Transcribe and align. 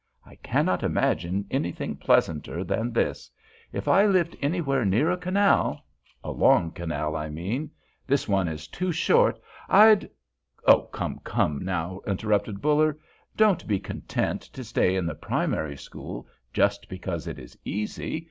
I 0.25 0.33
cannot 0.37 0.81
imagine 0.81 1.45
anything 1.51 1.95
pleasanter 1.95 2.63
than 2.63 2.91
this. 2.91 3.29
If 3.71 3.87
I 3.87 4.03
lived 4.07 4.35
anywhere 4.41 4.83
near 4.83 5.11
a 5.11 5.15
canal—a 5.15 6.31
long 6.31 6.71
canal, 6.71 7.15
I 7.15 7.29
mean, 7.29 7.69
this 8.07 8.27
one 8.27 8.47
is 8.47 8.67
too 8.67 8.91
short—I'd—" 8.91 10.09
"Come, 10.91 11.19
come 11.23 11.63
now," 11.63 12.01
interrupted 12.07 12.61
Buller. 12.63 12.97
"Don't 13.37 13.67
be 13.67 13.77
content 13.79 14.41
to 14.41 14.63
stay 14.63 14.95
in 14.95 15.05
the 15.05 15.13
primary 15.13 15.77
school 15.77 16.25
just 16.51 16.89
because 16.89 17.27
it 17.27 17.37
is 17.37 17.55
easy. 17.63 18.19